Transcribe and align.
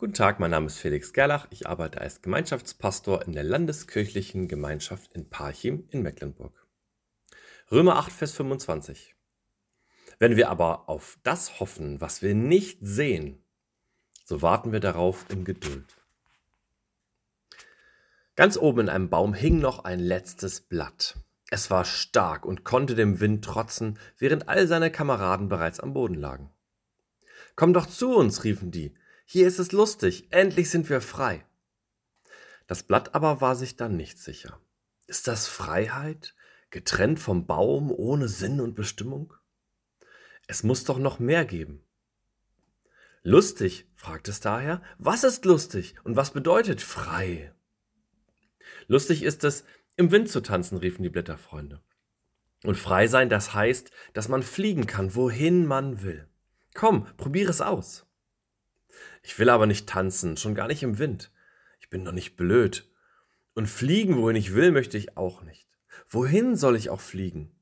Guten 0.00 0.14
Tag, 0.14 0.40
mein 0.40 0.52
Name 0.52 0.68
ist 0.68 0.78
Felix 0.78 1.12
Gerlach. 1.12 1.46
Ich 1.50 1.66
arbeite 1.66 2.00
als 2.00 2.22
Gemeinschaftspastor 2.22 3.26
in 3.26 3.34
der 3.34 3.42
Landeskirchlichen 3.42 4.48
Gemeinschaft 4.48 5.12
in 5.12 5.28
Parchim 5.28 5.86
in 5.90 6.00
Mecklenburg. 6.00 6.54
Römer 7.70 7.96
8, 7.96 8.10
Vers 8.10 8.32
25. 8.32 9.14
Wenn 10.18 10.36
wir 10.36 10.48
aber 10.48 10.88
auf 10.88 11.18
das 11.22 11.60
hoffen, 11.60 12.00
was 12.00 12.22
wir 12.22 12.34
nicht 12.34 12.78
sehen, 12.80 13.44
so 14.24 14.40
warten 14.40 14.72
wir 14.72 14.80
darauf 14.80 15.26
in 15.28 15.44
Geduld. 15.44 15.94
Ganz 18.36 18.56
oben 18.56 18.80
in 18.80 18.88
einem 18.88 19.10
Baum 19.10 19.34
hing 19.34 19.58
noch 19.58 19.84
ein 19.84 20.00
letztes 20.00 20.62
Blatt. 20.62 21.18
Es 21.50 21.70
war 21.70 21.84
stark 21.84 22.46
und 22.46 22.64
konnte 22.64 22.94
dem 22.94 23.20
Wind 23.20 23.44
trotzen, 23.44 23.98
während 24.16 24.48
all 24.48 24.66
seine 24.66 24.90
Kameraden 24.90 25.50
bereits 25.50 25.78
am 25.78 25.92
Boden 25.92 26.14
lagen. 26.14 26.48
Komm 27.54 27.74
doch 27.74 27.84
zu 27.84 28.16
uns, 28.16 28.44
riefen 28.44 28.70
die, 28.70 28.94
hier 29.32 29.46
ist 29.46 29.60
es 29.60 29.70
lustig, 29.70 30.26
endlich 30.30 30.70
sind 30.70 30.90
wir 30.90 31.00
frei. 31.00 31.46
Das 32.66 32.82
Blatt 32.82 33.14
aber 33.14 33.40
war 33.40 33.54
sich 33.54 33.76
dann 33.76 33.96
nicht 33.96 34.18
sicher. 34.18 34.60
Ist 35.06 35.28
das 35.28 35.46
Freiheit, 35.46 36.34
getrennt 36.70 37.20
vom 37.20 37.46
Baum, 37.46 37.92
ohne 37.92 38.26
Sinn 38.26 38.60
und 38.60 38.74
Bestimmung? 38.74 39.32
Es 40.48 40.64
muss 40.64 40.82
doch 40.82 40.98
noch 40.98 41.20
mehr 41.20 41.44
geben. 41.44 41.84
Lustig, 43.22 43.86
fragt 43.94 44.26
es 44.26 44.40
daher, 44.40 44.82
was 44.98 45.22
ist 45.22 45.44
lustig 45.44 45.94
und 46.02 46.16
was 46.16 46.32
bedeutet 46.32 46.80
frei? 46.80 47.54
Lustig 48.88 49.22
ist 49.22 49.44
es, 49.44 49.62
im 49.94 50.10
Wind 50.10 50.28
zu 50.28 50.40
tanzen, 50.40 50.76
riefen 50.78 51.04
die 51.04 51.08
Blätterfreunde. 51.08 51.80
Und 52.64 52.76
frei 52.76 53.06
sein, 53.06 53.28
das 53.28 53.54
heißt, 53.54 53.92
dass 54.12 54.26
man 54.26 54.42
fliegen 54.42 54.88
kann, 54.88 55.14
wohin 55.14 55.66
man 55.66 56.02
will. 56.02 56.26
Komm, 56.74 57.06
probiere 57.16 57.50
es 57.50 57.60
aus. 57.60 58.09
Ich 59.22 59.38
will 59.38 59.48
aber 59.48 59.66
nicht 59.66 59.88
tanzen, 59.88 60.36
schon 60.36 60.54
gar 60.54 60.68
nicht 60.68 60.82
im 60.82 60.98
Wind. 60.98 61.30
Ich 61.80 61.90
bin 61.90 62.04
doch 62.04 62.12
nicht 62.12 62.36
blöd. 62.36 62.88
Und 63.54 63.66
fliegen, 63.66 64.16
wohin 64.16 64.36
ich 64.36 64.54
will, 64.54 64.70
möchte 64.70 64.96
ich 64.96 65.16
auch 65.16 65.42
nicht. 65.42 65.68
Wohin 66.08 66.56
soll 66.56 66.76
ich 66.76 66.90
auch 66.90 67.00
fliegen? 67.00 67.54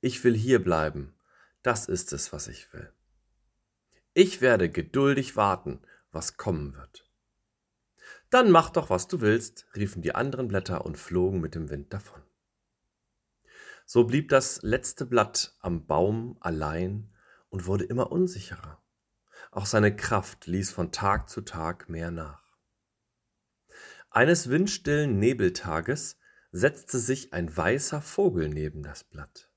Ich 0.00 0.22
will 0.24 0.36
hier 0.36 0.62
bleiben. 0.62 1.14
Das 1.62 1.86
ist 1.86 2.12
es, 2.12 2.32
was 2.32 2.48
ich 2.48 2.72
will. 2.72 2.92
Ich 4.14 4.40
werde 4.40 4.70
geduldig 4.70 5.36
warten, 5.36 5.80
was 6.10 6.36
kommen 6.36 6.74
wird. 6.74 7.08
Dann 8.30 8.50
mach 8.50 8.70
doch, 8.70 8.90
was 8.90 9.08
du 9.08 9.20
willst, 9.20 9.66
riefen 9.74 10.02
die 10.02 10.14
anderen 10.14 10.48
Blätter 10.48 10.84
und 10.84 10.96
flogen 10.96 11.40
mit 11.40 11.54
dem 11.54 11.68
Wind 11.68 11.92
davon. 11.92 12.22
So 13.84 14.04
blieb 14.04 14.28
das 14.28 14.62
letzte 14.62 15.04
Blatt 15.04 15.56
am 15.60 15.86
Baum 15.86 16.36
allein 16.40 17.12
und 17.48 17.66
wurde 17.66 17.84
immer 17.84 18.12
unsicherer. 18.12 18.79
Auch 19.50 19.66
seine 19.66 19.94
Kraft 19.94 20.46
ließ 20.46 20.70
von 20.70 20.92
Tag 20.92 21.28
zu 21.28 21.40
Tag 21.40 21.88
mehr 21.88 22.10
nach. 22.10 22.42
Eines 24.10 24.48
windstillen 24.48 25.18
Nebeltages 25.18 26.18
setzte 26.52 26.98
sich 26.98 27.32
ein 27.32 27.56
weißer 27.56 28.00
Vogel 28.00 28.48
neben 28.48 28.82
das 28.82 29.04
Blatt. 29.04 29.50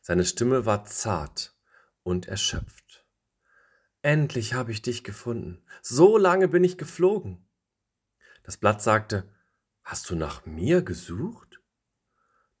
Seine 0.00 0.24
Stimme 0.24 0.64
war 0.64 0.84
zart 0.84 1.56
und 2.02 2.26
erschöpft. 2.26 3.06
Endlich 4.02 4.54
habe 4.54 4.72
ich 4.72 4.82
dich 4.82 5.04
gefunden. 5.04 5.62
So 5.82 6.18
lange 6.18 6.48
bin 6.48 6.64
ich 6.64 6.78
geflogen. 6.78 7.48
Das 8.42 8.56
Blatt 8.56 8.82
sagte, 8.82 9.28
Hast 9.82 10.10
du 10.10 10.16
nach 10.16 10.44
mir 10.44 10.82
gesucht? 10.82 11.60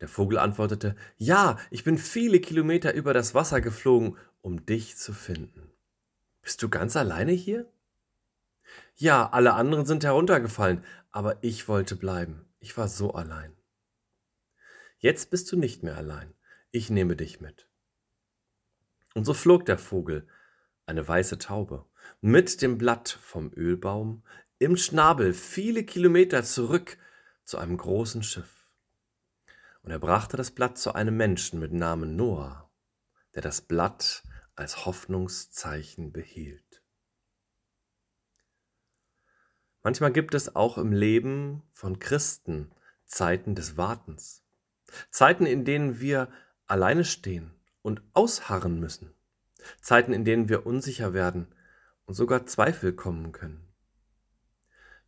Der 0.00 0.08
Vogel 0.08 0.38
antwortete, 0.38 0.96
Ja, 1.16 1.58
ich 1.70 1.84
bin 1.84 1.98
viele 1.98 2.40
Kilometer 2.40 2.94
über 2.94 3.12
das 3.12 3.34
Wasser 3.34 3.60
geflogen, 3.60 4.16
um 4.40 4.64
dich 4.64 4.96
zu 4.96 5.12
finden. 5.12 5.67
Bist 6.48 6.62
du 6.62 6.70
ganz 6.70 6.96
alleine 6.96 7.32
hier? 7.32 7.70
Ja, 8.96 9.28
alle 9.28 9.52
anderen 9.52 9.84
sind 9.84 10.02
heruntergefallen, 10.02 10.82
aber 11.10 11.36
ich 11.44 11.68
wollte 11.68 11.94
bleiben. 11.94 12.46
Ich 12.58 12.74
war 12.78 12.88
so 12.88 13.12
allein. 13.12 13.54
Jetzt 14.96 15.28
bist 15.28 15.52
du 15.52 15.58
nicht 15.58 15.82
mehr 15.82 15.98
allein. 15.98 16.32
Ich 16.70 16.88
nehme 16.88 17.16
dich 17.16 17.42
mit. 17.42 17.68
Und 19.12 19.26
so 19.26 19.34
flog 19.34 19.66
der 19.66 19.76
Vogel, 19.76 20.26
eine 20.86 21.06
weiße 21.06 21.36
Taube, 21.36 21.84
mit 22.22 22.62
dem 22.62 22.78
Blatt 22.78 23.10
vom 23.10 23.52
Ölbaum 23.52 24.24
im 24.58 24.78
Schnabel 24.78 25.34
viele 25.34 25.84
Kilometer 25.84 26.42
zurück 26.44 26.96
zu 27.44 27.58
einem 27.58 27.76
großen 27.76 28.22
Schiff. 28.22 28.70
Und 29.82 29.90
er 29.90 29.98
brachte 29.98 30.38
das 30.38 30.50
Blatt 30.50 30.78
zu 30.78 30.94
einem 30.94 31.18
Menschen 31.18 31.60
mit 31.60 31.74
Namen 31.74 32.16
Noah, 32.16 32.70
der 33.34 33.42
das 33.42 33.60
Blatt 33.60 34.22
als 34.58 34.86
Hoffnungszeichen 34.86 36.12
behielt. 36.12 36.82
Manchmal 39.82 40.12
gibt 40.12 40.34
es 40.34 40.56
auch 40.56 40.78
im 40.78 40.92
Leben 40.92 41.62
von 41.72 41.98
Christen 41.98 42.72
Zeiten 43.06 43.54
des 43.54 43.76
Wartens, 43.76 44.44
Zeiten, 45.10 45.46
in 45.46 45.64
denen 45.64 46.00
wir 46.00 46.28
alleine 46.66 47.04
stehen 47.04 47.54
und 47.82 48.02
ausharren 48.12 48.80
müssen, 48.80 49.14
Zeiten, 49.80 50.12
in 50.12 50.24
denen 50.24 50.48
wir 50.48 50.66
unsicher 50.66 51.14
werden 51.14 51.54
und 52.04 52.14
sogar 52.14 52.44
Zweifel 52.46 52.92
kommen 52.92 53.32
können. 53.32 53.72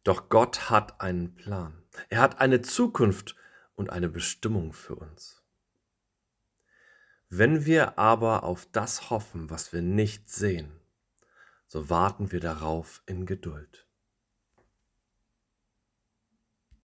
Doch 0.05 0.29
Gott 0.29 0.71
hat 0.71 1.01
einen 1.01 1.35
Plan. 1.35 1.83
Er 2.09 2.21
hat 2.21 2.41
eine 2.41 2.63
Zukunft 2.63 3.37
und 3.75 3.91
eine 3.91 4.09
Bestimmung 4.09 4.73
für 4.73 4.95
uns. 4.95 5.40
Wenn 7.33 7.65
wir 7.65 7.97
aber 7.97 8.43
auf 8.43 8.67
das 8.73 9.09
hoffen, 9.09 9.51
was 9.51 9.73
wir 9.73 9.83
nicht 9.83 10.29
sehen, 10.29 10.73
so 11.69 11.89
warten 11.89 12.33
wir 12.33 12.41
darauf 12.41 13.05
in 13.07 13.25
Geduld. 13.25 13.87